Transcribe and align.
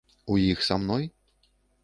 У 0.35 0.37
іх 0.43 0.63
са 0.69 0.79
мной? 0.85 1.07